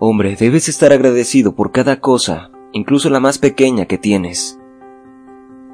Hombre, 0.00 0.36
debes 0.38 0.68
estar 0.68 0.92
agradecido 0.92 1.56
por 1.56 1.72
cada 1.72 2.00
cosa, 2.00 2.52
incluso 2.70 3.10
la 3.10 3.18
más 3.18 3.38
pequeña 3.38 3.86
que 3.86 3.98
tienes. 3.98 4.56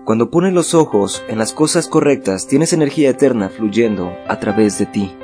Cuando 0.06 0.30
pones 0.30 0.54
los 0.54 0.72
ojos 0.72 1.22
en 1.28 1.36
las 1.36 1.52
cosas 1.52 1.88
correctas, 1.88 2.46
tienes 2.46 2.72
energía 2.72 3.10
eterna 3.10 3.50
fluyendo 3.50 4.16
a 4.26 4.40
través 4.40 4.78
de 4.78 4.86
ti. 4.86 5.14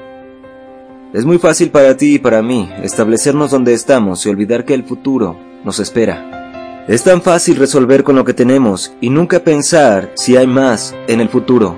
Es 1.15 1.25
muy 1.25 1.39
fácil 1.39 1.71
para 1.71 1.97
ti 1.97 2.17
y 2.17 2.19
para 2.19 2.43
mí 2.43 2.69
establecernos 2.83 3.51
donde 3.51 3.73
estamos 3.73 4.27
y 4.27 4.29
olvidar 4.29 4.67
que 4.67 4.75
el 4.75 4.85
futuro 4.85 5.39
nos 5.65 5.81
espera. 5.81 6.85
Es 6.87 7.03
tan 7.03 7.23
fácil 7.23 7.57
resolver 7.57 8.05
con 8.05 8.17
lo 8.17 8.27
que 8.27 8.35
tenemos 8.35 8.93
y 9.01 9.09
nunca 9.09 9.43
pensar 9.43 10.13
si 10.15 10.37
hay 10.37 10.47
más 10.47 10.95
en 11.09 11.23
el 11.23 11.31
futuro. 11.31 11.75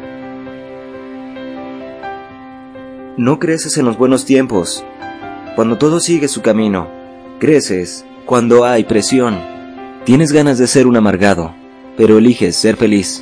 No 3.16 3.38
creces 3.38 3.79
en 3.79 3.84
los 3.84 3.96
buenos 3.96 4.24
tiempos, 4.24 4.84
cuando 5.54 5.79
todo 5.79 6.01
sigue 6.01 6.27
su 6.27 6.43
camino. 6.43 7.02
Creces 7.42 8.05
cuando 8.24 8.64
hay 8.64 8.84
presión. 8.84 9.37
Tienes 10.05 10.30
ganas 10.30 10.59
de 10.59 10.68
ser 10.68 10.87
un 10.87 10.96
amargado, 10.96 11.52
pero 11.96 12.18
eliges 12.18 12.54
ser 12.54 12.76
feliz. 12.76 13.21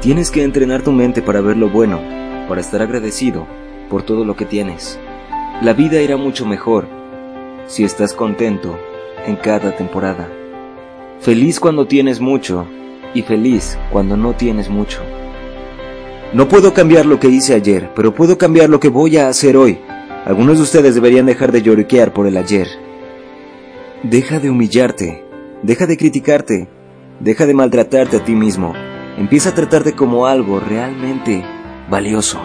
Tienes 0.00 0.30
que 0.30 0.44
entrenar 0.44 0.82
tu 0.82 0.92
mente 0.92 1.20
para 1.20 1.40
ver 1.40 1.56
lo 1.56 1.68
bueno, 1.68 1.98
para 2.48 2.60
estar 2.60 2.80
agradecido 2.80 3.44
por 3.90 4.04
todo 4.04 4.24
lo 4.24 4.36
que 4.36 4.44
tienes. 4.44 5.00
La 5.62 5.72
vida 5.72 6.00
irá 6.00 6.16
mucho 6.16 6.46
mejor 6.46 6.86
si 7.66 7.82
estás 7.82 8.12
contento 8.12 8.78
en 9.26 9.34
cada 9.34 9.74
temporada. 9.74 10.28
Feliz 11.18 11.58
cuando 11.58 11.88
tienes 11.88 12.20
mucho 12.20 12.68
y 13.14 13.22
feliz 13.22 13.76
cuando 13.90 14.16
no 14.16 14.34
tienes 14.34 14.68
mucho. 14.68 15.00
No 16.32 16.46
puedo 16.46 16.72
cambiar 16.72 17.04
lo 17.04 17.18
que 17.18 17.26
hice 17.26 17.54
ayer, 17.54 17.90
pero 17.96 18.14
puedo 18.14 18.38
cambiar 18.38 18.70
lo 18.70 18.78
que 18.78 18.90
voy 18.90 19.16
a 19.16 19.26
hacer 19.26 19.56
hoy. 19.56 19.80
Algunos 20.24 20.58
de 20.58 20.62
ustedes 20.62 20.94
deberían 20.94 21.26
dejar 21.26 21.50
de 21.50 21.62
lloriquear 21.62 22.12
por 22.12 22.28
el 22.28 22.36
ayer. 22.36 22.86
Deja 24.04 24.38
de 24.38 24.48
humillarte, 24.48 25.24
deja 25.64 25.84
de 25.86 25.96
criticarte, 25.96 26.68
deja 27.18 27.46
de 27.46 27.54
maltratarte 27.54 28.18
a 28.18 28.24
ti 28.24 28.36
mismo. 28.36 28.72
Empieza 29.16 29.48
a 29.48 29.54
tratarte 29.56 29.94
como 29.94 30.26
algo 30.26 30.60
realmente 30.60 31.42
valioso. 31.90 32.40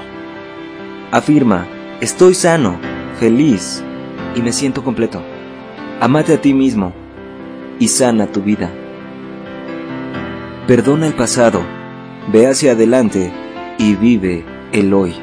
Afirma, 1.11 1.67
estoy 2.01 2.33
sano, 2.33 2.79
feliz 3.19 3.83
y 4.35 4.41
me 4.41 4.51
siento 4.51 4.83
completo. 4.83 5.21
Amate 6.01 6.33
a 6.33 6.41
ti 6.41 6.55
mismo 6.55 6.91
y 7.77 7.87
sana 7.87 8.25
tu 8.25 8.41
vida. 8.41 8.71
Perdona 10.65 11.05
el 11.05 11.13
pasado, 11.13 11.61
ve 12.31 12.47
hacia 12.47 12.71
adelante 12.71 13.31
y 13.77 13.93
vive 13.93 14.43
el 14.71 14.91
hoy. 14.91 15.13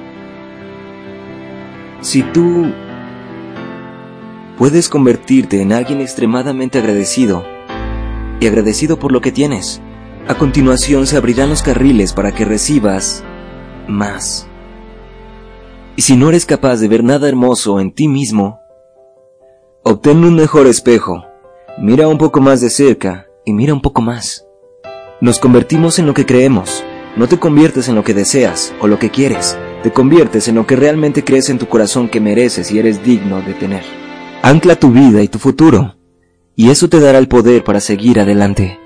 Si 2.02 2.22
tú 2.22 2.72
puedes 4.60 4.90
convertirte 4.90 5.62
en 5.62 5.72
alguien 5.72 6.02
extremadamente 6.02 6.78
agradecido 6.78 7.46
y 8.40 8.46
agradecido 8.46 8.98
por 8.98 9.10
lo 9.10 9.22
que 9.22 9.32
tienes, 9.32 9.80
a 10.28 10.34
continuación 10.34 11.06
se 11.06 11.16
abrirán 11.16 11.48
los 11.48 11.62
carriles 11.62 12.12
para 12.12 12.32
que 12.32 12.44
recibas 12.44 13.24
más. 13.88 14.46
Y 15.96 16.02
si 16.02 16.14
no 16.14 16.28
eres 16.28 16.44
capaz 16.44 16.76
de 16.76 16.88
ver 16.88 17.02
nada 17.02 17.26
hermoso 17.26 17.80
en 17.80 17.90
ti 17.90 18.06
mismo, 18.06 18.60
obtén 19.82 20.22
un 20.26 20.34
mejor 20.34 20.66
espejo, 20.66 21.24
mira 21.78 22.06
un 22.06 22.18
poco 22.18 22.42
más 22.42 22.60
de 22.60 22.68
cerca 22.68 23.28
y 23.46 23.54
mira 23.54 23.72
un 23.72 23.80
poco 23.80 24.02
más. 24.02 24.46
Nos 25.22 25.38
convertimos 25.38 25.98
en 25.98 26.04
lo 26.04 26.12
que 26.12 26.26
creemos. 26.26 26.84
No 27.16 27.28
te 27.28 27.38
conviertes 27.38 27.88
en 27.88 27.94
lo 27.94 28.04
que 28.04 28.12
deseas 28.12 28.74
o 28.82 28.88
lo 28.88 28.98
que 28.98 29.08
quieres, 29.08 29.56
te 29.82 29.90
conviertes 29.90 30.48
en 30.48 30.56
lo 30.56 30.66
que 30.66 30.76
realmente 30.76 31.24
crees 31.24 31.48
en 31.48 31.58
tu 31.58 31.66
corazón 31.66 32.10
que 32.10 32.20
mereces 32.20 32.70
y 32.70 32.78
eres 32.78 33.02
digno 33.02 33.40
de 33.40 33.54
tener. 33.54 33.99
Ancla 34.42 34.76
tu 34.76 34.90
vida 34.90 35.22
y 35.22 35.28
tu 35.28 35.38
futuro, 35.38 35.96
y 36.56 36.70
eso 36.70 36.88
te 36.88 36.98
dará 36.98 37.18
el 37.18 37.28
poder 37.28 37.62
para 37.62 37.78
seguir 37.78 38.18
adelante. 38.18 38.80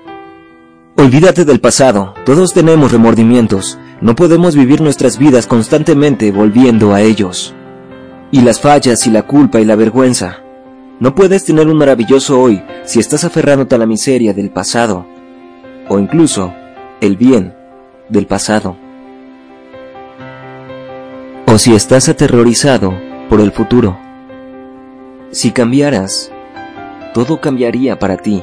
Olvídate 0.97 1.45
del 1.45 1.61
pasado, 1.61 2.13
todos 2.25 2.53
tenemos 2.53 2.91
remordimientos, 2.91 3.79
no 4.01 4.15
podemos 4.15 4.55
vivir 4.55 4.81
nuestras 4.81 5.17
vidas 5.17 5.47
constantemente 5.47 6.33
volviendo 6.33 6.93
a 6.93 7.01
ellos. 7.01 7.55
Y 8.31 8.41
las 8.41 8.59
fallas 8.59 9.07
y 9.07 9.11
la 9.11 9.23
culpa 9.23 9.61
y 9.61 9.65
la 9.65 9.77
vergüenza. 9.77 10.41
No 10.99 11.15
puedes 11.15 11.45
tener 11.45 11.67
un 11.67 11.77
maravilloso 11.77 12.39
hoy 12.39 12.61
si 12.83 12.99
estás 12.99 13.23
aferrándote 13.23 13.75
a 13.75 13.77
la 13.77 13.85
miseria 13.85 14.33
del 14.33 14.49
pasado, 14.49 15.07
o 15.87 15.99
incluso 15.99 16.53
el 16.99 17.15
bien 17.15 17.55
del 18.09 18.27
pasado. 18.27 18.75
O 21.47 21.57
si 21.57 21.73
estás 21.73 22.09
aterrorizado 22.09 22.93
por 23.29 23.39
el 23.39 23.53
futuro. 23.53 24.04
Si 25.35 25.51
cambiaras, 25.51 26.31
todo 27.13 27.41
cambiaría 27.41 27.99
para 27.99 28.15
ti. 28.15 28.41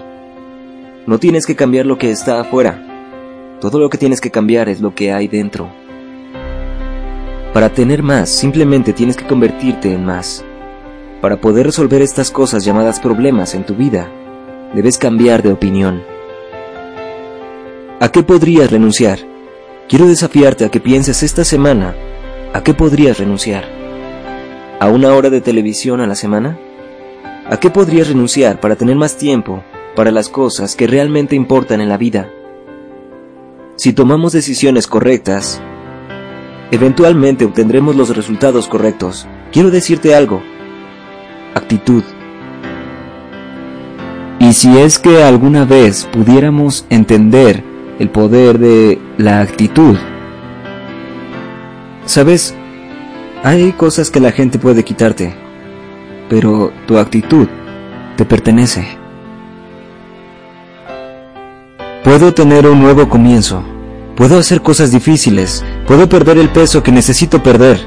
No 1.06 1.18
tienes 1.18 1.46
que 1.46 1.56
cambiar 1.56 1.86
lo 1.86 1.96
que 1.96 2.10
está 2.10 2.38
afuera. 2.38 3.56
Todo 3.62 3.78
lo 3.78 3.88
que 3.88 3.96
tienes 3.96 4.20
que 4.20 4.30
cambiar 4.30 4.68
es 4.68 4.82
lo 4.82 4.94
que 4.94 5.10
hay 5.10 5.26
dentro. 5.26 5.70
Para 7.54 7.70
tener 7.70 8.02
más, 8.02 8.28
simplemente 8.28 8.92
tienes 8.92 9.16
que 9.16 9.26
convertirte 9.26 9.90
en 9.90 10.04
más. 10.04 10.44
Para 11.22 11.40
poder 11.40 11.64
resolver 11.64 12.02
estas 12.02 12.30
cosas 12.30 12.62
llamadas 12.62 13.00
problemas 13.00 13.54
en 13.54 13.64
tu 13.64 13.74
vida, 13.74 14.10
debes 14.74 14.98
cambiar 14.98 15.42
de 15.42 15.50
opinión. 15.50 16.02
¿A 18.00 18.10
qué 18.10 18.22
podrías 18.22 18.70
renunciar? 18.70 19.18
Quiero 19.88 20.06
desafiarte 20.06 20.66
a 20.66 20.68
que 20.68 20.78
pienses 20.78 21.22
esta 21.22 21.42
semana 21.42 21.94
a 22.52 22.62
qué 22.62 22.74
podrías 22.74 23.18
renunciar. 23.18 23.64
¿A 24.78 24.90
una 24.90 25.14
hora 25.14 25.30
de 25.30 25.40
televisión 25.40 26.02
a 26.02 26.06
la 26.06 26.16
semana? 26.16 26.58
¿A 27.48 27.56
qué 27.58 27.70
podrías 27.70 28.06
renunciar 28.06 28.60
para 28.60 28.76
tener 28.76 28.94
más 28.94 29.16
tiempo 29.16 29.64
para 29.96 30.12
las 30.12 30.28
cosas 30.28 30.76
que 30.76 30.86
realmente 30.86 31.34
importan 31.34 31.80
en 31.80 31.88
la 31.88 31.96
vida? 31.96 32.30
Si 33.74 33.92
tomamos 33.92 34.32
decisiones 34.32 34.86
correctas, 34.86 35.60
eventualmente 36.70 37.44
obtendremos 37.44 37.96
los 37.96 38.14
resultados 38.16 38.68
correctos. 38.68 39.26
Quiero 39.50 39.72
decirte 39.72 40.14
algo. 40.14 40.40
Actitud. 41.54 42.04
Y 44.38 44.52
si 44.52 44.78
es 44.78 45.00
que 45.00 45.24
alguna 45.24 45.64
vez 45.64 46.08
pudiéramos 46.12 46.86
entender 46.90 47.64
el 47.98 48.08
poder 48.08 48.60
de 48.60 49.00
la 49.18 49.40
actitud. 49.40 49.96
Sabes, 52.04 52.54
hay 53.42 53.72
cosas 53.72 54.10
que 54.10 54.20
la 54.20 54.30
gente 54.30 54.58
puede 54.60 54.84
quitarte, 54.84 55.41
pero 56.32 56.72
tu 56.86 56.96
actitud 56.96 57.46
te 58.16 58.24
pertenece. 58.24 58.88
Puedo 62.02 62.32
tener 62.32 62.66
un 62.66 62.80
nuevo 62.80 63.06
comienzo, 63.06 63.62
puedo 64.16 64.38
hacer 64.38 64.62
cosas 64.62 64.90
difíciles, 64.90 65.62
puedo 65.86 66.08
perder 66.08 66.38
el 66.38 66.48
peso 66.48 66.82
que 66.82 66.90
necesito 66.90 67.42
perder, 67.42 67.80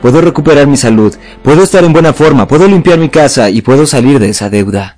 puedo 0.00 0.20
recuperar 0.20 0.68
mi 0.68 0.76
salud, 0.76 1.12
puedo 1.42 1.64
estar 1.64 1.82
en 1.82 1.92
buena 1.92 2.12
forma, 2.12 2.46
puedo 2.46 2.68
limpiar 2.68 3.00
mi 3.00 3.08
casa 3.08 3.50
y 3.50 3.62
puedo 3.62 3.84
salir 3.84 4.20
de 4.20 4.28
esa 4.28 4.48
deuda. 4.48 4.96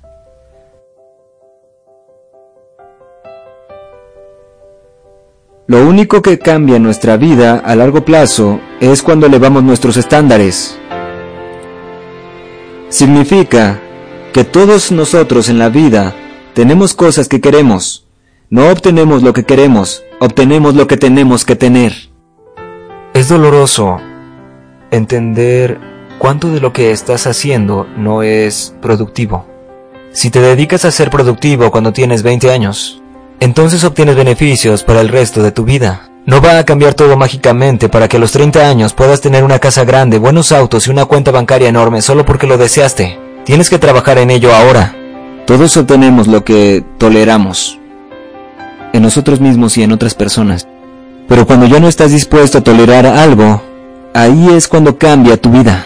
Lo 5.65 5.87
único 5.87 6.21
que 6.21 6.37
cambia 6.37 6.77
nuestra 6.77 7.17
vida 7.17 7.63
a 7.65 7.75
largo 7.75 8.05
plazo 8.05 8.59
es 8.79 9.01
cuando 9.01 9.25
elevamos 9.25 9.63
nuestros 9.63 9.97
estándares. 9.97 10.77
Significa 12.95 13.81
que 14.31 14.45
todos 14.45 14.93
nosotros 14.93 15.49
en 15.49 15.59
la 15.59 15.67
vida 15.67 16.15
tenemos 16.53 16.93
cosas 16.93 17.27
que 17.27 17.41
queremos. 17.41 18.07
No 18.49 18.69
obtenemos 18.69 19.21
lo 19.21 19.33
que 19.33 19.43
queremos, 19.43 20.01
obtenemos 20.21 20.75
lo 20.75 20.87
que 20.87 20.95
tenemos 20.95 21.43
que 21.43 21.57
tener. 21.57 21.91
Es 23.13 23.27
doloroso 23.27 23.99
entender 24.91 25.77
cuánto 26.19 26.53
de 26.53 26.61
lo 26.61 26.71
que 26.71 26.91
estás 26.91 27.27
haciendo 27.27 27.85
no 27.97 28.23
es 28.23 28.73
productivo. 28.81 29.45
Si 30.13 30.29
te 30.29 30.39
dedicas 30.39 30.85
a 30.85 30.91
ser 30.91 31.09
productivo 31.09 31.71
cuando 31.71 31.91
tienes 31.91 32.23
20 32.23 32.49
años, 32.49 33.01
entonces 33.41 33.83
obtienes 33.83 34.15
beneficios 34.15 34.83
para 34.83 35.01
el 35.01 35.09
resto 35.09 35.43
de 35.43 35.51
tu 35.51 35.65
vida. 35.65 36.09
No 36.25 36.41
va 36.41 36.57
a 36.57 36.65
cambiar 36.65 36.95
todo 36.95 37.15
mágicamente 37.17 37.87
para 37.87 38.07
que 38.07 38.17
a 38.17 38.19
los 38.19 38.31
30 38.31 38.67
años 38.67 38.93
puedas 38.93 39.21
tener 39.21 39.43
una 39.43 39.59
casa 39.59 39.85
grande, 39.85 40.17
buenos 40.17 40.51
autos 40.51 40.87
y 40.87 40.89
una 40.89 41.05
cuenta 41.05 41.29
bancaria 41.29 41.69
enorme 41.69 42.01
solo 42.01 42.25
porque 42.25 42.47
lo 42.47 42.57
deseaste. 42.57 43.19
Tienes 43.43 43.69
que 43.69 43.77
trabajar 43.77 44.17
en 44.17 44.31
ello 44.31 44.51
ahora. 44.51 44.95
Todos 45.45 45.77
obtenemos 45.77 46.27
lo 46.27 46.43
que 46.43 46.83
toleramos. 46.97 47.79
En 48.91 49.03
nosotros 49.03 49.39
mismos 49.39 49.77
y 49.77 49.83
en 49.83 49.91
otras 49.91 50.15
personas. 50.15 50.67
Pero 51.27 51.45
cuando 51.45 51.67
ya 51.67 51.79
no 51.79 51.87
estás 51.87 52.11
dispuesto 52.11 52.57
a 52.57 52.63
tolerar 52.63 53.05
algo, 53.05 53.61
ahí 54.15 54.49
es 54.49 54.67
cuando 54.67 54.97
cambia 54.97 55.39
tu 55.39 55.51
vida. 55.51 55.85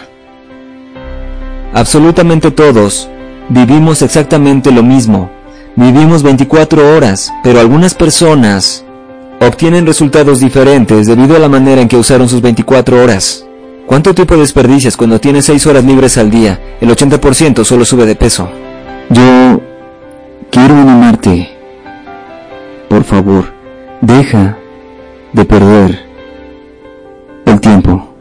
Absolutamente 1.74 2.50
todos 2.50 3.10
vivimos 3.50 4.00
exactamente 4.00 4.70
lo 4.70 4.82
mismo. 4.82 5.30
Vivimos 5.76 6.22
24 6.22 6.96
horas, 6.96 7.30
pero 7.44 7.60
algunas 7.60 7.92
personas 7.92 8.86
obtienen 9.40 9.86
resultados 9.86 10.38
diferentes 10.40 11.06
debido 11.06 11.34
a 11.34 11.38
la 11.38 11.48
manera 11.48 11.80
en 11.80 11.88
que 11.88 11.96
usaron 11.96 12.28
sus 12.28 12.42
24 12.42 13.02
horas. 13.02 13.46
¿Cuánto 13.86 14.14
tiempo 14.14 14.36
desperdicias 14.36 14.96
cuando 14.96 15.18
tienes 15.18 15.46
6 15.46 15.66
horas 15.66 15.84
libres 15.84 16.16
al 16.18 16.30
día? 16.30 16.60
El 16.80 16.90
80% 16.90 17.64
solo 17.64 17.84
sube 17.84 18.06
de 18.06 18.14
peso. 18.14 18.48
Yo 19.08 19.60
quiero 20.50 20.74
animarte. 20.74 21.50
Por 22.88 23.02
favor, 23.02 23.46
deja 24.00 24.56
de 25.32 25.44
perder 25.44 25.98
el 27.46 27.60
tiempo. 27.60 28.14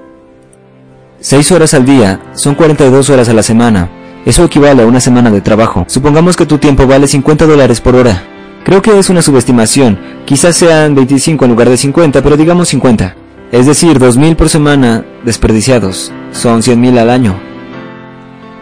6 1.20 1.52
horas 1.52 1.74
al 1.74 1.86
día 1.86 2.20
son 2.34 2.56
42 2.56 3.10
horas 3.10 3.30
a 3.30 3.34
la 3.34 3.44
semana. 3.44 3.90
Eso 4.26 4.46
equivale 4.46 4.84
a 4.84 4.88
una 4.88 5.00
semana 5.00 5.30
de 5.30 5.42
trabajo. 5.42 5.86
Supongamos 5.88 6.36
que 6.38 6.46
tu 6.46 6.58
tiempo 6.58 6.88
vale 6.88 7.08
50 7.08 7.46
dólares 7.46 7.82
por 7.82 7.96
hora. 7.96 8.24
Creo 8.64 8.82
que 8.82 8.98
es 9.00 9.10
una 9.10 9.22
subestimación. 9.22 10.00
Quizás 10.26 10.56
sean 10.56 10.96
25 10.96 11.46
en 11.46 11.52
lugar 11.52 11.70
de 11.70 11.78
50, 11.78 12.22
pero 12.22 12.38
digamos 12.38 12.70
50. 12.70 13.16
Es 13.52 13.66
decir, 13.66 14.00
2.000 14.00 14.36
por 14.36 14.50
semana 14.50 15.06
desperdiciados. 15.24 16.12
Son 16.32 16.62
100.000 16.62 17.00
al 17.00 17.10
año. 17.10 17.40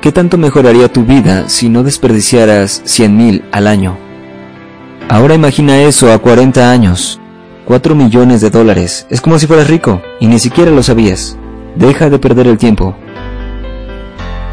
¿Qué 0.02 0.12
tanto 0.12 0.38
mejoraría 0.38 0.92
tu 0.92 1.04
vida 1.04 1.50
si 1.50 1.68
no 1.68 1.84
desperdiciaras 1.84 2.84
100.000 2.86 3.44
al 3.52 3.68
año? 3.68 3.98
Ahora 5.10 5.36
imagina 5.36 5.82
eso 5.82 6.12
a 6.12 6.20
40 6.20 6.72
años. 6.72 7.20
4 7.66 7.96
millones 7.96 8.40
de 8.40 8.50
dólares. 8.50 9.08
Es 9.10 9.20
como 9.20 9.40
si 9.40 9.48
fueras 9.48 9.68
rico 9.68 10.02
y 10.22 10.28
ni 10.28 10.40
siquiera 10.40 10.72
lo 10.72 10.84
sabías. 10.84 11.38
Deja 11.76 12.10
de 12.10 12.20
perder 12.20 12.48
el 12.48 12.58
tiempo. 12.58 12.96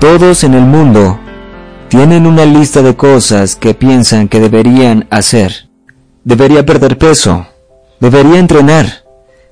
Todos 0.00 0.42
en 0.42 0.54
el 0.54 0.64
mundo 0.64 1.20
tienen 1.96 2.26
una 2.26 2.44
lista 2.44 2.82
de 2.82 2.96
cosas 2.96 3.54
que 3.54 3.72
piensan 3.72 4.26
que 4.26 4.40
deberían 4.40 5.06
hacer. 5.10 5.68
Debería 6.24 6.66
perder 6.66 6.98
peso. 6.98 7.46
Debería 8.00 8.40
entrenar. 8.40 9.04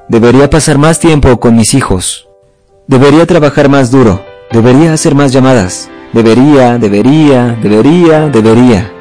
Debería 0.09 0.51
pasar 0.51 0.77
más 0.77 0.99
tiempo 0.99 1.39
con 1.39 1.55
mis 1.55 1.73
hijos. 1.73 2.27
Debería 2.89 3.27
trabajar 3.27 3.69
más 3.69 3.93
duro. 3.93 4.25
Debería 4.51 4.93
hacer 4.93 5.15
más 5.15 5.33
llamadas. 5.33 5.89
Debería, 6.13 6.79
debería, 6.79 7.57
debería, 7.63 8.29
debería. 8.29 8.93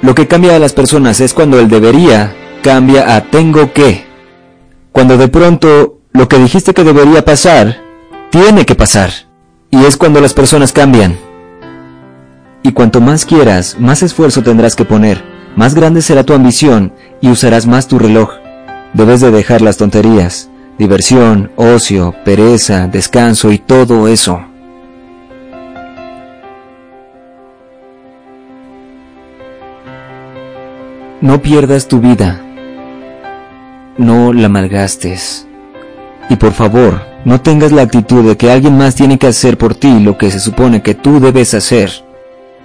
Lo 0.00 0.14
que 0.14 0.28
cambia 0.28 0.54
a 0.54 0.60
las 0.60 0.72
personas 0.72 1.20
es 1.20 1.34
cuando 1.34 1.58
el 1.58 1.68
debería 1.68 2.36
cambia 2.62 3.16
a 3.16 3.20
tengo 3.20 3.72
que. 3.72 4.06
Cuando 4.92 5.16
de 5.16 5.26
pronto 5.26 5.98
lo 6.12 6.28
que 6.28 6.38
dijiste 6.38 6.72
que 6.72 6.84
debería 6.84 7.24
pasar 7.24 7.78
tiene 8.30 8.64
que 8.64 8.76
pasar. 8.76 9.10
Y 9.72 9.84
es 9.84 9.96
cuando 9.96 10.20
las 10.20 10.34
personas 10.34 10.72
cambian. 10.72 11.25
Y 12.66 12.72
cuanto 12.72 13.00
más 13.00 13.24
quieras, 13.24 13.76
más 13.78 14.02
esfuerzo 14.02 14.42
tendrás 14.42 14.74
que 14.74 14.84
poner, 14.84 15.22
más 15.54 15.76
grande 15.76 16.02
será 16.02 16.24
tu 16.24 16.32
ambición 16.32 16.92
y 17.20 17.30
usarás 17.30 17.64
más 17.64 17.86
tu 17.86 17.96
reloj. 17.96 18.32
Debes 18.92 19.20
de 19.20 19.30
dejar 19.30 19.60
las 19.62 19.76
tonterías, 19.76 20.50
diversión, 20.76 21.52
ocio, 21.54 22.12
pereza, 22.24 22.88
descanso 22.88 23.52
y 23.52 23.58
todo 23.58 24.08
eso. 24.08 24.40
No 31.20 31.40
pierdas 31.40 31.86
tu 31.86 32.00
vida. 32.00 32.40
No 33.96 34.32
la 34.32 34.48
malgastes. 34.48 35.46
Y 36.28 36.34
por 36.34 36.52
favor, 36.52 37.00
no 37.24 37.40
tengas 37.40 37.70
la 37.70 37.82
actitud 37.82 38.26
de 38.26 38.36
que 38.36 38.50
alguien 38.50 38.76
más 38.76 38.96
tiene 38.96 39.20
que 39.20 39.28
hacer 39.28 39.56
por 39.56 39.76
ti 39.76 40.00
lo 40.00 40.18
que 40.18 40.32
se 40.32 40.40
supone 40.40 40.82
que 40.82 40.94
tú 40.94 41.20
debes 41.20 41.54
hacer. 41.54 42.05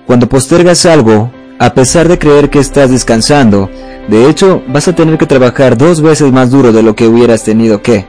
Cuando 0.05 0.27
postergas 0.27 0.85
algo, 0.85 1.31
a 1.59 1.73
pesar 1.73 2.07
de 2.07 2.17
creer 2.17 2.49
que 2.49 2.59
estás 2.59 2.89
descansando, 2.89 3.69
de 4.07 4.29
hecho 4.29 4.63
vas 4.67 4.87
a 4.87 4.95
tener 4.95 5.17
que 5.17 5.27
trabajar 5.27 5.77
dos 5.77 6.01
veces 6.01 6.31
más 6.31 6.49
duro 6.49 6.71
de 6.71 6.83
lo 6.83 6.95
que 6.95 7.07
hubieras 7.07 7.43
tenido 7.43 7.81
que, 7.81 8.05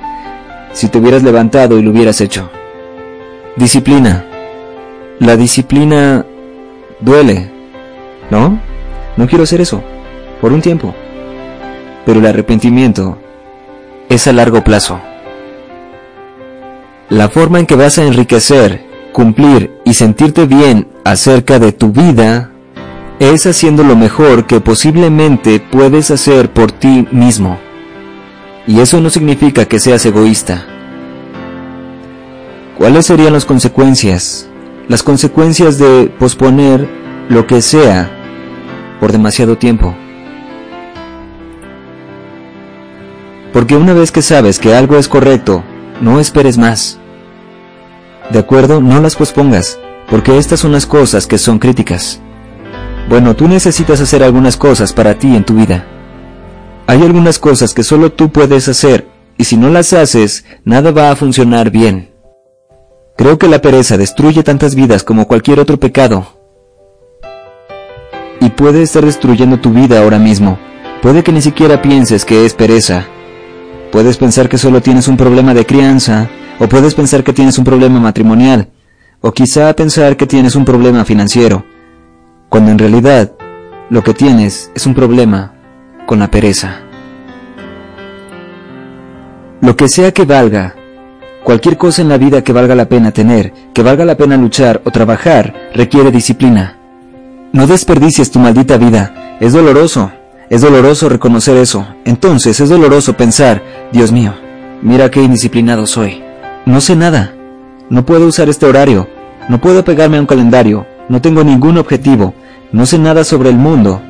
si 0.72 0.88
te 0.88 0.98
hubieras 0.98 1.22
levantado 1.22 1.78
y 1.78 1.82
lo 1.82 1.90
hubieras 1.90 2.20
hecho. 2.20 2.50
Disciplina. 3.56 4.24
La 5.18 5.36
disciplina 5.36 6.24
duele, 7.00 7.50
¿no? 8.30 8.58
No 9.16 9.26
quiero 9.26 9.44
hacer 9.44 9.60
eso, 9.60 9.82
por 10.40 10.52
un 10.52 10.62
tiempo. 10.62 10.94
Pero 12.06 12.20
el 12.20 12.26
arrepentimiento 12.26 13.18
es 14.08 14.26
a 14.26 14.32
largo 14.32 14.64
plazo. 14.64 15.00
La 17.10 17.28
forma 17.28 17.60
en 17.60 17.66
que 17.66 17.76
vas 17.76 17.98
a 17.98 18.04
enriquecer, 18.04 18.82
cumplir 19.12 19.70
y 19.92 19.94
sentirte 19.94 20.46
bien 20.46 20.88
acerca 21.04 21.58
de 21.58 21.70
tu 21.70 21.92
vida 21.92 22.50
es 23.18 23.44
haciendo 23.44 23.84
lo 23.84 23.94
mejor 23.94 24.46
que 24.46 24.58
posiblemente 24.58 25.60
puedes 25.60 26.10
hacer 26.10 26.50
por 26.50 26.72
ti 26.72 27.06
mismo. 27.12 27.58
Y 28.66 28.80
eso 28.80 29.02
no 29.02 29.10
significa 29.10 29.66
que 29.66 29.78
seas 29.78 30.06
egoísta. 30.06 30.64
¿Cuáles 32.78 33.04
serían 33.04 33.34
las 33.34 33.44
consecuencias? 33.44 34.48
Las 34.88 35.02
consecuencias 35.02 35.76
de 35.76 36.10
posponer 36.18 36.88
lo 37.28 37.46
que 37.46 37.60
sea 37.60 38.10
por 38.98 39.12
demasiado 39.12 39.58
tiempo. 39.58 39.94
Porque 43.52 43.76
una 43.76 43.92
vez 43.92 44.10
que 44.10 44.22
sabes 44.22 44.58
que 44.58 44.74
algo 44.74 44.96
es 44.96 45.06
correcto, 45.06 45.62
no 46.00 46.18
esperes 46.18 46.56
más. 46.56 46.98
¿De 48.32 48.38
acuerdo? 48.38 48.80
No 48.80 48.98
las 49.02 49.14
pospongas, 49.14 49.78
porque 50.08 50.38
estas 50.38 50.58
son 50.58 50.72
las 50.72 50.86
cosas 50.86 51.26
que 51.26 51.36
son 51.36 51.58
críticas. 51.58 52.18
Bueno, 53.10 53.36
tú 53.36 53.46
necesitas 53.46 54.00
hacer 54.00 54.22
algunas 54.22 54.56
cosas 54.56 54.94
para 54.94 55.18
ti 55.18 55.36
en 55.36 55.44
tu 55.44 55.54
vida. 55.54 55.84
Hay 56.86 57.02
algunas 57.02 57.38
cosas 57.38 57.74
que 57.74 57.82
solo 57.82 58.10
tú 58.10 58.30
puedes 58.30 58.68
hacer, 58.68 59.06
y 59.36 59.44
si 59.44 59.58
no 59.58 59.68
las 59.68 59.92
haces, 59.92 60.46
nada 60.64 60.92
va 60.92 61.10
a 61.10 61.16
funcionar 61.16 61.70
bien. 61.70 62.10
Creo 63.18 63.38
que 63.38 63.48
la 63.48 63.60
pereza 63.60 63.98
destruye 63.98 64.42
tantas 64.42 64.74
vidas 64.74 65.04
como 65.04 65.26
cualquier 65.28 65.60
otro 65.60 65.78
pecado. 65.78 66.40
Y 68.40 68.48
puede 68.48 68.82
estar 68.82 69.04
destruyendo 69.04 69.60
tu 69.60 69.70
vida 69.70 70.00
ahora 70.00 70.18
mismo. 70.18 70.58
Puede 71.02 71.22
que 71.22 71.32
ni 71.32 71.42
siquiera 71.42 71.82
pienses 71.82 72.24
que 72.24 72.46
es 72.46 72.54
pereza. 72.54 73.04
Puedes 73.90 74.16
pensar 74.16 74.48
que 74.48 74.56
solo 74.56 74.80
tienes 74.80 75.06
un 75.06 75.18
problema 75.18 75.52
de 75.52 75.66
crianza, 75.66 76.30
o 76.58 76.68
puedes 76.68 76.94
pensar 76.94 77.24
que 77.24 77.32
tienes 77.32 77.58
un 77.58 77.64
problema 77.64 78.00
matrimonial, 78.00 78.68
o 79.20 79.32
quizá 79.32 79.72
pensar 79.74 80.16
que 80.16 80.26
tienes 80.26 80.56
un 80.56 80.64
problema 80.64 81.04
financiero, 81.04 81.64
cuando 82.48 82.70
en 82.70 82.78
realidad 82.78 83.32
lo 83.90 84.02
que 84.02 84.14
tienes 84.14 84.70
es 84.74 84.86
un 84.86 84.94
problema 84.94 85.52
con 86.06 86.18
la 86.18 86.30
pereza. 86.30 86.80
Lo 89.60 89.76
que 89.76 89.88
sea 89.88 90.12
que 90.12 90.24
valga, 90.24 90.74
cualquier 91.44 91.76
cosa 91.76 92.02
en 92.02 92.08
la 92.08 92.18
vida 92.18 92.42
que 92.42 92.52
valga 92.52 92.74
la 92.74 92.88
pena 92.88 93.12
tener, 93.12 93.52
que 93.72 93.82
valga 93.82 94.04
la 94.04 94.16
pena 94.16 94.36
luchar 94.36 94.82
o 94.84 94.90
trabajar, 94.90 95.70
requiere 95.74 96.10
disciplina. 96.10 96.78
No 97.52 97.66
desperdicies 97.66 98.30
tu 98.30 98.38
maldita 98.38 98.76
vida, 98.76 99.36
es 99.40 99.52
doloroso, 99.52 100.10
es 100.50 100.62
doloroso 100.62 101.08
reconocer 101.08 101.56
eso. 101.56 101.86
Entonces 102.04 102.58
es 102.60 102.68
doloroso 102.68 103.16
pensar, 103.16 103.62
Dios 103.92 104.10
mío, 104.10 104.34
mira 104.82 105.10
qué 105.10 105.22
indisciplinado 105.22 105.86
soy. 105.86 106.31
No 106.64 106.80
sé 106.80 106.94
nada. 106.94 107.34
No 107.90 108.06
puedo 108.06 108.26
usar 108.26 108.48
este 108.48 108.66
horario. 108.66 109.08
No 109.48 109.60
puedo 109.60 109.84
pegarme 109.84 110.18
a 110.18 110.20
un 110.20 110.26
calendario. 110.26 110.86
No 111.08 111.20
tengo 111.20 111.42
ningún 111.42 111.76
objetivo. 111.76 112.34
No 112.70 112.86
sé 112.86 112.98
nada 112.98 113.24
sobre 113.24 113.50
el 113.50 113.56
mundo. 113.56 114.00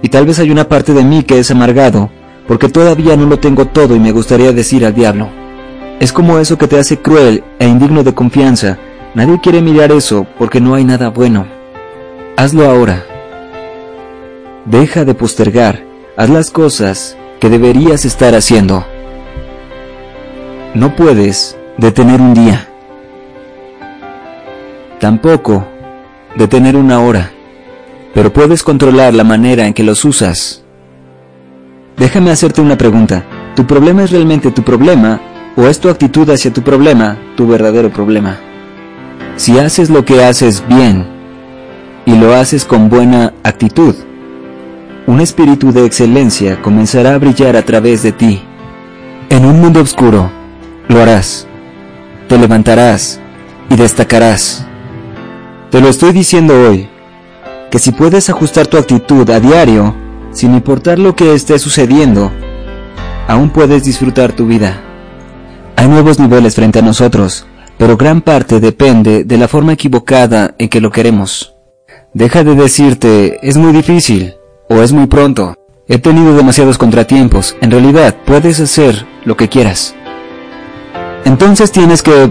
Y 0.00 0.08
tal 0.08 0.24
vez 0.24 0.38
hay 0.38 0.50
una 0.50 0.68
parte 0.68 0.94
de 0.94 1.02
mí 1.02 1.24
que 1.24 1.38
es 1.38 1.50
amargado, 1.50 2.08
porque 2.46 2.68
todavía 2.68 3.16
no 3.16 3.26
lo 3.26 3.38
tengo 3.40 3.66
todo 3.66 3.96
y 3.96 4.00
me 4.00 4.12
gustaría 4.12 4.52
decir 4.52 4.86
al 4.86 4.94
diablo. 4.94 5.28
Es 5.98 6.12
como 6.12 6.38
eso 6.38 6.56
que 6.56 6.68
te 6.68 6.78
hace 6.78 6.98
cruel 6.98 7.42
e 7.58 7.66
indigno 7.66 8.04
de 8.04 8.14
confianza. 8.14 8.78
Nadie 9.14 9.40
quiere 9.42 9.60
mirar 9.60 9.90
eso 9.90 10.26
porque 10.38 10.60
no 10.60 10.74
hay 10.74 10.84
nada 10.84 11.08
bueno. 11.08 11.46
Hazlo 12.36 12.70
ahora. 12.70 13.04
Deja 14.64 15.04
de 15.04 15.14
postergar. 15.14 15.84
Haz 16.16 16.30
las 16.30 16.50
cosas 16.50 17.16
que 17.40 17.50
deberías 17.50 18.04
estar 18.04 18.34
haciendo. 18.34 18.86
No 20.74 20.94
puedes 20.94 21.56
detener 21.80 22.20
un 22.20 22.34
día. 22.34 22.68
Tampoco 24.98 25.66
detener 26.36 26.76
una 26.76 27.00
hora, 27.00 27.30
pero 28.14 28.32
puedes 28.32 28.62
controlar 28.62 29.14
la 29.14 29.24
manera 29.24 29.66
en 29.66 29.72
que 29.72 29.82
los 29.82 30.04
usas. 30.04 30.62
Déjame 31.96 32.30
hacerte 32.30 32.60
una 32.60 32.76
pregunta. 32.76 33.24
¿Tu 33.56 33.66
problema 33.66 34.04
es 34.04 34.10
realmente 34.10 34.50
tu 34.50 34.62
problema 34.62 35.20
o 35.56 35.66
es 35.66 35.80
tu 35.80 35.88
actitud 35.88 36.28
hacia 36.30 36.52
tu 36.52 36.62
problema 36.62 37.18
tu 37.36 37.46
verdadero 37.46 37.90
problema? 37.90 38.38
Si 39.36 39.58
haces 39.58 39.90
lo 39.90 40.04
que 40.04 40.22
haces 40.22 40.62
bien, 40.68 41.06
lo 42.16 42.34
haces 42.34 42.64
con 42.64 42.88
buena 42.88 43.32
actitud. 43.42 43.94
Un 45.06 45.20
espíritu 45.20 45.72
de 45.72 45.86
excelencia 45.86 46.60
comenzará 46.60 47.14
a 47.14 47.18
brillar 47.18 47.56
a 47.56 47.62
través 47.62 48.02
de 48.02 48.12
ti. 48.12 48.42
En 49.30 49.44
un 49.44 49.60
mundo 49.60 49.80
oscuro, 49.80 50.30
lo 50.88 51.00
harás. 51.00 51.46
Te 52.30 52.38
levantarás 52.38 53.18
y 53.68 53.74
destacarás. 53.74 54.64
Te 55.68 55.80
lo 55.80 55.88
estoy 55.88 56.12
diciendo 56.12 56.54
hoy, 56.54 56.88
que 57.72 57.80
si 57.80 57.90
puedes 57.90 58.30
ajustar 58.30 58.68
tu 58.68 58.76
actitud 58.76 59.28
a 59.30 59.40
diario, 59.40 59.96
sin 60.30 60.54
importar 60.54 61.00
lo 61.00 61.16
que 61.16 61.34
esté 61.34 61.58
sucediendo, 61.58 62.30
aún 63.26 63.50
puedes 63.50 63.82
disfrutar 63.82 64.30
tu 64.30 64.46
vida. 64.46 64.80
Hay 65.74 65.88
nuevos 65.88 66.20
niveles 66.20 66.54
frente 66.54 66.78
a 66.78 66.82
nosotros, 66.82 67.48
pero 67.76 67.96
gran 67.96 68.20
parte 68.20 68.60
depende 68.60 69.24
de 69.24 69.36
la 69.36 69.48
forma 69.48 69.72
equivocada 69.72 70.54
en 70.56 70.68
que 70.68 70.80
lo 70.80 70.92
queremos. 70.92 71.56
Deja 72.14 72.44
de 72.44 72.54
decirte, 72.54 73.40
es 73.42 73.56
muy 73.56 73.72
difícil, 73.72 74.34
o 74.68 74.82
es 74.82 74.92
muy 74.92 75.08
pronto, 75.08 75.56
he 75.88 75.98
tenido 75.98 76.36
demasiados 76.36 76.78
contratiempos, 76.78 77.56
en 77.60 77.72
realidad 77.72 78.14
puedes 78.24 78.60
hacer 78.60 79.04
lo 79.24 79.36
que 79.36 79.48
quieras. 79.48 79.96
Entonces 81.24 81.70
tienes 81.72 82.02
que 82.02 82.30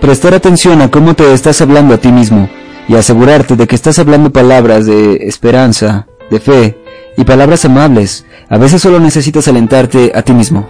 prestar 0.00 0.34
atención 0.34 0.82
a 0.82 0.90
cómo 0.90 1.14
te 1.14 1.32
estás 1.32 1.60
hablando 1.60 1.94
a 1.94 1.98
ti 1.98 2.12
mismo 2.12 2.48
y 2.88 2.94
asegurarte 2.94 3.56
de 3.56 3.66
que 3.66 3.74
estás 3.74 3.98
hablando 3.98 4.30
palabras 4.30 4.86
de 4.86 5.16
esperanza, 5.22 6.06
de 6.30 6.40
fe 6.40 6.78
y 7.16 7.24
palabras 7.24 7.64
amables. 7.64 8.24
A 8.48 8.58
veces 8.58 8.82
solo 8.82 9.00
necesitas 9.00 9.48
alentarte 9.48 10.12
a 10.14 10.22
ti 10.22 10.32
mismo. 10.32 10.68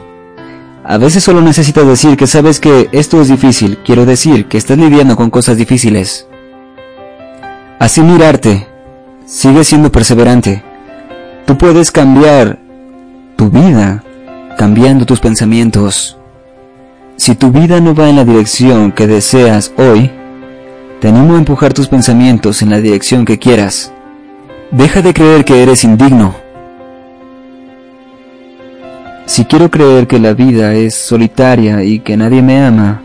A 0.85 0.99
veces 0.99 1.25
solo 1.25 1.43
necesitas 1.43 1.87
decir 1.87 2.17
que 2.17 2.29
sabes 2.29 2.61
que 2.61 2.89
esto 2.93 3.21
es 3.21 3.29
difícil, 3.29 3.79
quiero 3.85 4.07
decir 4.07 4.47
que 4.47 4.57
estás 4.57 4.79
lidiando 4.79 5.17
con 5.17 5.31
cosas 5.31 5.57
difíciles. 5.57 6.29
Así 7.81 8.03
mirarte, 8.03 8.69
sigue 9.27 9.65
siendo 9.65 9.91
perseverante. 9.91 10.63
Tú 11.45 11.59
puedes 11.59 11.91
cambiar 11.91 12.59
tu 13.37 13.51
vida 13.51 14.03
cambiando 14.57 15.05
tus 15.05 15.21
pensamientos. 15.21 16.16
Si 17.17 17.35
tu 17.35 17.51
vida 17.51 17.81
no 17.81 17.95
va 17.95 18.09
en 18.09 18.17
la 18.17 18.25
dirección 18.25 18.93
que 18.93 19.07
deseas 19.07 19.73
hoy, 19.77 20.11
te 21.01 21.09
animo 21.09 21.35
a 21.35 21.39
empujar 21.39 21.73
tus 21.73 21.89
pensamientos 21.89 22.63
en 22.63 22.71
la 22.71 22.81
dirección 22.81 23.25
que 23.25 23.39
quieras. 23.39 23.93
Deja 24.71 25.03
de 25.03 25.15
creer 25.15 25.45
que 25.45 25.63
eres 25.63 25.85
indigno 25.85 26.47
si 29.27 29.45
quiero 29.45 29.73
creer 29.73 30.07
que 30.07 30.21
la 30.21 30.35
vida 30.35 30.75
es 30.75 30.95
solitaria 30.95 31.83
y 31.83 31.99
que 31.99 32.17
nadie 32.17 32.43
me 32.43 32.65
ama, 32.65 33.03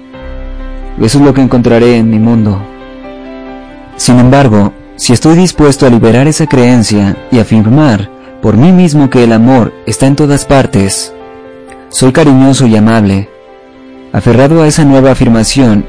eso 1.01 1.17
es 1.17 1.25
lo 1.25 1.33
que 1.33 1.41
encontraré 1.41 1.97
en 1.97 2.11
mi 2.11 2.19
mundo. 2.19 2.61
Sin 3.97 4.19
embargo, 4.19 4.71
si 4.97 5.13
estoy 5.13 5.35
dispuesto 5.35 5.87
a 5.87 5.89
liberar 5.89 6.27
esa 6.27 6.45
creencia 6.45 7.17
y 7.31 7.39
afirmar 7.39 8.07
por 8.39 8.55
mí 8.55 8.71
mismo 8.71 9.09
que 9.09 9.23
el 9.23 9.33
amor 9.33 9.73
está 9.87 10.05
en 10.05 10.15
todas 10.15 10.45
partes, 10.45 11.11
soy 11.89 12.11
cariñoso 12.11 12.67
y 12.67 12.75
amable, 12.77 13.27
aferrado 14.13 14.61
a 14.61 14.67
esa 14.67 14.83
nueva 14.85 15.11
afirmación 15.11 15.85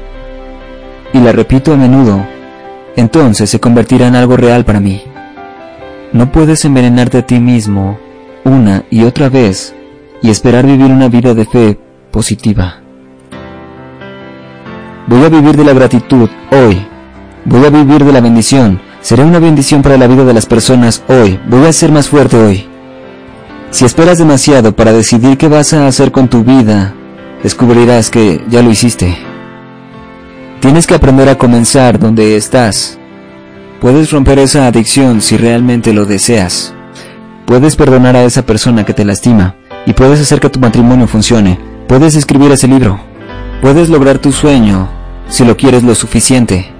y 1.13 1.19
la 1.19 1.31
repito 1.31 1.73
a 1.73 1.77
menudo, 1.77 2.25
entonces 2.95 3.49
se 3.49 3.59
convertirá 3.59 4.07
en 4.07 4.15
algo 4.15 4.37
real 4.37 4.65
para 4.65 4.79
mí. 4.79 5.01
No 6.11 6.31
puedes 6.31 6.63
envenenarte 6.65 7.19
a 7.19 7.25
ti 7.25 7.39
mismo 7.39 7.97
una 8.43 8.83
y 8.89 9.03
otra 9.03 9.29
vez 9.29 9.75
y 10.21 10.29
esperar 10.29 10.65
vivir 10.65 10.91
una 10.91 11.09
vida 11.09 11.33
de 11.33 11.45
fe 11.45 11.79
positiva. 12.11 12.81
Voy 15.07 15.23
a 15.23 15.29
vivir 15.29 15.57
de 15.57 15.65
la 15.65 15.73
gratitud 15.73 16.29
hoy. 16.51 16.85
Voy 17.45 17.65
a 17.65 17.69
vivir 17.69 18.05
de 18.05 18.13
la 18.13 18.21
bendición. 18.21 18.79
Seré 19.01 19.23
una 19.23 19.39
bendición 19.39 19.81
para 19.81 19.97
la 19.97 20.07
vida 20.07 20.23
de 20.23 20.33
las 20.33 20.45
personas 20.45 21.03
hoy. 21.09 21.39
Voy 21.49 21.65
a 21.65 21.73
ser 21.73 21.91
más 21.91 22.07
fuerte 22.07 22.37
hoy. 22.37 22.65
Si 23.69 23.83
esperas 23.85 24.17
demasiado 24.17 24.73
para 24.75 24.93
decidir 24.93 25.37
qué 25.37 25.49
vas 25.49 25.73
a 25.73 25.87
hacer 25.87 26.11
con 26.11 26.29
tu 26.29 26.43
vida, 26.43 26.93
descubrirás 27.43 28.09
que 28.09 28.41
ya 28.49 28.61
lo 28.61 28.71
hiciste. 28.71 29.17
Tienes 30.61 30.87
que 30.87 30.95
aprender 30.95 31.27
a 31.29 31.37
comenzar 31.37 31.99
donde 31.99 32.37
estás. 32.37 32.97
Puedes 33.81 34.11
romper 34.11 34.39
esa 34.39 34.65
adicción 34.65 35.21
si 35.21 35.35
realmente 35.35 35.93
lo 35.93 36.05
deseas. 36.05 36.73
Puedes 37.45 37.75
perdonar 37.75 38.15
a 38.15 38.23
esa 38.23 38.45
persona 38.45 38.85
que 38.85 38.93
te 38.93 39.03
lastima 39.03 39.55
y 39.85 39.91
puedes 39.91 40.21
hacer 40.21 40.39
que 40.39 40.49
tu 40.49 40.59
matrimonio 40.59 41.07
funcione. 41.07 41.59
Puedes 41.87 42.15
escribir 42.15 42.51
ese 42.53 42.69
libro. 42.69 42.99
Puedes 43.61 43.89
lograr 43.89 44.19
tu 44.19 44.31
sueño 44.31 44.87
si 45.27 45.43
lo 45.43 45.57
quieres 45.57 45.83
lo 45.83 45.95
suficiente. 45.95 46.71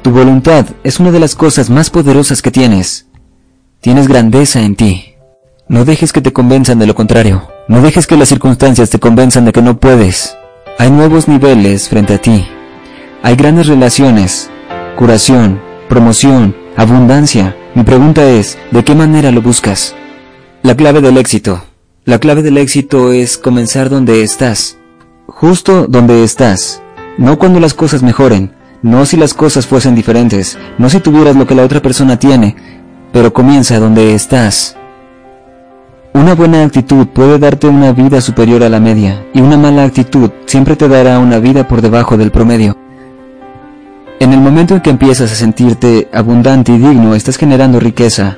Tu 0.00 0.10
voluntad 0.10 0.66
es 0.82 0.98
una 0.98 1.10
de 1.10 1.20
las 1.20 1.34
cosas 1.34 1.68
más 1.68 1.90
poderosas 1.90 2.40
que 2.40 2.50
tienes. 2.50 3.06
Tienes 3.80 4.08
grandeza 4.08 4.62
en 4.62 4.76
ti. 4.76 5.13
No 5.68 5.84
dejes 5.84 6.12
que 6.12 6.20
te 6.20 6.32
convenzan 6.32 6.78
de 6.78 6.86
lo 6.86 6.94
contrario. 6.94 7.48
No 7.68 7.80
dejes 7.80 8.06
que 8.06 8.16
las 8.16 8.28
circunstancias 8.28 8.90
te 8.90 8.98
convenzan 8.98 9.44
de 9.44 9.52
que 9.52 9.62
no 9.62 9.78
puedes. 9.78 10.36
Hay 10.78 10.90
nuevos 10.90 11.28
niveles 11.28 11.88
frente 11.88 12.14
a 12.14 12.18
ti. 12.18 12.46
Hay 13.22 13.36
grandes 13.36 13.66
relaciones, 13.66 14.50
curación, 14.96 15.60
promoción, 15.88 16.54
abundancia. 16.76 17.56
Mi 17.74 17.82
pregunta 17.82 18.28
es, 18.28 18.58
¿de 18.70 18.84
qué 18.84 18.94
manera 18.94 19.30
lo 19.30 19.40
buscas? 19.40 19.94
La 20.62 20.76
clave 20.76 21.00
del 21.00 21.16
éxito 21.16 21.62
la 22.06 22.18
clave 22.18 22.42
del 22.42 22.58
éxito 22.58 23.12
es 23.12 23.38
comenzar 23.38 23.88
donde 23.88 24.22
estás, 24.22 24.76
justo 25.26 25.86
donde 25.88 26.22
estás, 26.22 26.82
no 27.16 27.38
cuando 27.38 27.60
las 27.60 27.72
cosas 27.72 28.02
mejoren, 28.02 28.52
no 28.82 29.06
si 29.06 29.16
las 29.16 29.32
cosas 29.32 29.66
fuesen 29.66 29.94
diferentes, 29.94 30.58
no 30.76 30.90
si 30.90 31.00
tuvieras 31.00 31.34
lo 31.34 31.46
que 31.46 31.54
la 31.54 31.62
otra 31.62 31.80
persona 31.80 32.18
tiene, 32.18 32.56
pero 33.10 33.32
comienza 33.32 33.78
donde 33.78 34.14
estás. 34.14 34.76
Una 36.16 36.36
buena 36.36 36.62
actitud 36.62 37.08
puede 37.08 37.40
darte 37.40 37.66
una 37.66 37.90
vida 37.90 38.20
superior 38.20 38.62
a 38.62 38.68
la 38.68 38.78
media 38.78 39.26
y 39.34 39.40
una 39.40 39.56
mala 39.56 39.82
actitud 39.82 40.30
siempre 40.46 40.76
te 40.76 40.86
dará 40.86 41.18
una 41.18 41.40
vida 41.40 41.66
por 41.66 41.82
debajo 41.82 42.16
del 42.16 42.30
promedio. 42.30 42.76
En 44.20 44.32
el 44.32 44.38
momento 44.38 44.76
en 44.76 44.80
que 44.80 44.90
empiezas 44.90 45.32
a 45.32 45.34
sentirte 45.34 46.08
abundante 46.12 46.70
y 46.70 46.78
digno, 46.78 47.16
estás 47.16 47.36
generando 47.36 47.80
riqueza. 47.80 48.36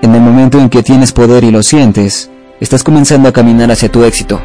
En 0.00 0.14
el 0.14 0.22
momento 0.22 0.58
en 0.58 0.70
que 0.70 0.82
tienes 0.82 1.12
poder 1.12 1.44
y 1.44 1.50
lo 1.50 1.62
sientes, 1.62 2.30
estás 2.60 2.82
comenzando 2.82 3.28
a 3.28 3.32
caminar 3.32 3.70
hacia 3.70 3.92
tu 3.92 4.02
éxito. 4.04 4.40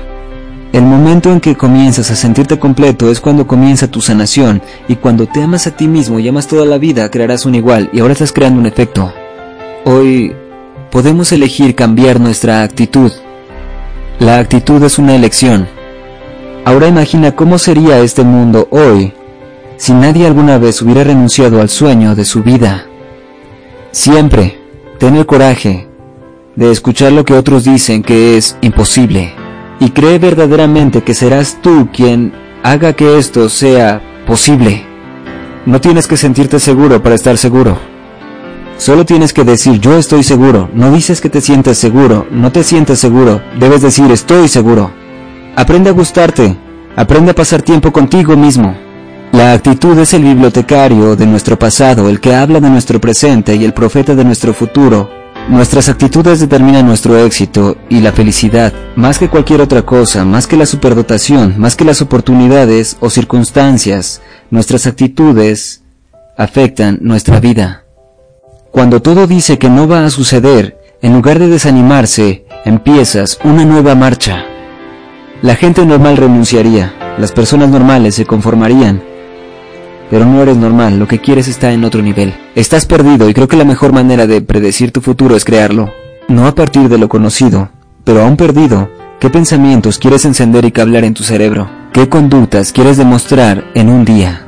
El 0.73 0.83
momento 0.83 1.31
en 1.31 1.39
que 1.39 1.55
comienzas 1.55 2.11
a 2.11 2.17
sentirte 2.17 2.59
completo 2.59 3.09
es 3.09 3.21
cuando 3.21 3.47
comienza 3.47 3.87
tu 3.87 4.01
sanación 4.01 4.61
y 4.89 4.97
cuando 4.97 5.25
te 5.25 5.41
amas 5.41 5.67
a 5.67 5.71
ti 5.71 5.87
mismo 5.87 6.19
y 6.19 6.27
amas 6.27 6.47
toda 6.47 6.65
la 6.65 6.79
vida 6.79 7.09
crearás 7.09 7.45
un 7.45 7.55
igual 7.55 7.89
y 7.93 8.01
ahora 8.01 8.11
estás 8.11 8.33
creando 8.33 8.59
un 8.59 8.65
efecto. 8.65 9.13
Hoy 9.85 10.35
podemos 10.95 11.33
elegir 11.33 11.75
cambiar 11.75 12.21
nuestra 12.21 12.63
actitud. 12.63 13.11
La 14.17 14.39
actitud 14.39 14.81
es 14.81 14.97
una 14.97 15.13
elección. 15.13 15.67
Ahora 16.63 16.87
imagina 16.87 17.33
cómo 17.35 17.57
sería 17.57 17.99
este 17.99 18.23
mundo 18.23 18.69
hoy 18.71 19.11
si 19.75 19.91
nadie 19.91 20.25
alguna 20.25 20.57
vez 20.57 20.81
hubiera 20.81 21.03
renunciado 21.03 21.59
al 21.59 21.67
sueño 21.67 22.15
de 22.15 22.23
su 22.23 22.43
vida. 22.43 22.85
Siempre, 23.91 24.57
ten 24.97 25.17
el 25.17 25.25
coraje, 25.25 25.89
de 26.55 26.71
escuchar 26.71 27.11
lo 27.11 27.25
que 27.25 27.33
otros 27.33 27.65
dicen 27.65 28.01
que 28.01 28.37
es 28.37 28.55
imposible 28.61 29.33
y 29.81 29.89
cree 29.89 30.17
verdaderamente 30.17 31.01
que 31.01 31.13
serás 31.13 31.57
tú 31.61 31.89
quien 31.91 32.31
haga 32.63 32.93
que 32.93 33.17
esto 33.17 33.49
sea 33.49 34.01
posible. 34.25 34.85
No 35.65 35.81
tienes 35.81 36.07
que 36.07 36.15
sentirte 36.15 36.57
seguro 36.57 37.03
para 37.03 37.15
estar 37.15 37.37
seguro. 37.37 37.94
Solo 38.77 39.05
tienes 39.05 39.33
que 39.33 39.43
decir 39.43 39.79
yo 39.79 39.97
estoy 39.97 40.23
seguro. 40.23 40.69
No 40.73 40.91
dices 40.91 41.21
que 41.21 41.29
te 41.29 41.41
sientes 41.41 41.77
seguro, 41.77 42.27
no 42.31 42.51
te 42.51 42.63
sientes 42.63 42.99
seguro. 42.99 43.41
Debes 43.59 43.81
decir 43.81 44.11
estoy 44.11 44.47
seguro. 44.47 44.91
Aprende 45.55 45.89
a 45.89 45.93
gustarte. 45.93 46.55
Aprende 46.95 47.31
a 47.31 47.35
pasar 47.35 47.61
tiempo 47.61 47.91
contigo 47.91 48.35
mismo. 48.35 48.75
La 49.31 49.53
actitud 49.53 49.97
es 49.99 50.13
el 50.13 50.23
bibliotecario 50.23 51.15
de 51.15 51.25
nuestro 51.25 51.59
pasado, 51.59 52.07
el 52.07 52.21
que 52.21 52.33
habla 52.33 52.59
de 52.59 52.69
nuestro 52.69 53.01
presente 53.01 53.55
y 53.55 53.65
el 53.65 53.73
profeta 53.73 54.15
de 54.15 54.23
nuestro 54.23 54.53
futuro, 54.53 55.09
Nuestras 55.49 55.89
actitudes 55.89 56.39
determinan 56.39 56.87
nuestro 56.87 57.23
éxito 57.23 57.77
y 57.87 57.99
la 57.99 58.11
felicidad, 58.11 58.73
más 58.95 59.19
que 59.19 59.29
cualquier 59.29 59.61
otra 59.61 59.83
cosa, 59.83 60.25
más 60.25 60.47
que 60.47 60.57
la 60.57 60.65
superdotación, 60.65 61.53
más 61.59 61.75
que 61.75 61.85
las 61.85 62.01
oportunidades 62.01 62.97
o 62.99 63.11
circunstancias, 63.11 64.23
nuestras 64.49 64.87
actitudes 64.87 65.83
afectan 66.35 66.97
nuestra 67.01 67.39
vida. 67.39 67.84
Cuando 68.75 69.01
todo 69.01 69.25
dice 69.25 69.57
que 69.57 69.69
no 69.69 69.87
va 69.87 70.03
a 70.03 70.09
suceder, 70.09 70.77
en 71.01 71.13
lugar 71.13 71.39
de 71.39 71.47
desanimarse, 71.47 72.43
empiezas 72.65 73.39
una 73.45 73.63
nueva 73.63 73.95
marcha. 73.95 74.43
La 75.41 75.55
gente 75.55 75.85
normal 75.85 76.17
renunciaría, 76.17 76.93
las 77.17 77.31
personas 77.31 77.69
normales 77.69 78.15
se 78.15 78.25
conformarían, 78.25 79.01
pero 80.09 80.25
no 80.25 80.41
eres 80.41 80.57
normal, 80.57 80.99
lo 80.99 81.07
que 81.07 81.21
quieres 81.21 81.47
está 81.47 81.71
en 81.71 81.85
otro 81.85 82.01
nivel. 82.01 82.33
Estás 82.53 82.85
perdido 82.85 83.29
y 83.29 83.33
creo 83.33 83.47
que 83.47 83.55
la 83.55 83.63
mejor 83.63 83.93
manera 83.93 84.27
de 84.27 84.41
predecir 84.41 84.91
tu 84.91 84.99
futuro 84.99 85.37
es 85.37 85.45
crearlo. 85.45 85.93
No 86.27 86.45
a 86.45 86.53
partir 86.53 86.89
de 86.89 86.97
lo 86.97 87.07
conocido, 87.07 87.69
pero 88.03 88.23
aún 88.23 88.35
perdido, 88.35 88.89
¿qué 89.21 89.29
pensamientos 89.29 89.99
quieres 89.99 90.25
encender 90.25 90.65
y 90.65 90.73
cablar 90.73 91.05
en 91.05 91.13
tu 91.13 91.23
cerebro? 91.23 91.69
¿Qué 91.93 92.09
conductas 92.09 92.73
quieres 92.73 92.97
demostrar 92.97 93.71
en 93.73 93.87
un 93.87 94.03
día? 94.03 94.44